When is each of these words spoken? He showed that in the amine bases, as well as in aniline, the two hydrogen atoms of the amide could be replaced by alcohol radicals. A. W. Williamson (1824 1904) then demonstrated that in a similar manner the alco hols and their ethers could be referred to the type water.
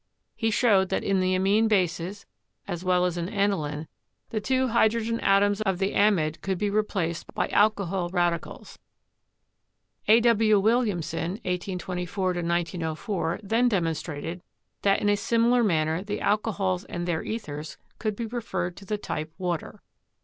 He 0.35 0.49
showed 0.49 0.89
that 0.89 1.03
in 1.03 1.19
the 1.19 1.35
amine 1.35 1.67
bases, 1.67 2.25
as 2.67 2.83
well 2.83 3.05
as 3.05 3.17
in 3.19 3.29
aniline, 3.29 3.87
the 4.31 4.41
two 4.41 4.69
hydrogen 4.69 5.19
atoms 5.19 5.61
of 5.61 5.77
the 5.77 5.91
amide 5.93 6.41
could 6.41 6.57
be 6.57 6.71
replaced 6.71 7.31
by 7.35 7.49
alcohol 7.49 8.09
radicals. 8.09 8.79
A. 10.07 10.19
W. 10.19 10.59
Williamson 10.59 11.33
(1824 11.45 12.25
1904) 12.33 13.41
then 13.43 13.69
demonstrated 13.69 14.41
that 14.81 14.99
in 15.01 15.07
a 15.09 15.15
similar 15.15 15.63
manner 15.63 16.03
the 16.03 16.17
alco 16.17 16.51
hols 16.51 16.83
and 16.89 17.07
their 17.07 17.21
ethers 17.21 17.77
could 17.99 18.15
be 18.15 18.25
referred 18.25 18.75
to 18.77 18.85
the 18.85 18.97
type 18.97 19.31
water. 19.37 19.83